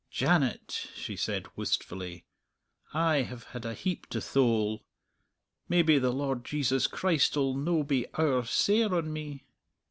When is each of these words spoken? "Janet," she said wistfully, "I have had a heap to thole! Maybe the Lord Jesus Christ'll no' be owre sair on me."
"Janet," 0.09 0.89
she 0.95 1.15
said 1.15 1.45
wistfully, 1.55 2.25
"I 2.91 3.17
have 3.17 3.43
had 3.43 3.65
a 3.65 3.75
heap 3.75 4.07
to 4.07 4.19
thole! 4.19 4.81
Maybe 5.69 5.99
the 5.99 6.09
Lord 6.11 6.43
Jesus 6.43 6.87
Christ'll 6.87 7.53
no' 7.53 7.83
be 7.83 8.07
owre 8.17 8.43
sair 8.47 8.95
on 8.95 9.13
me." 9.13 9.45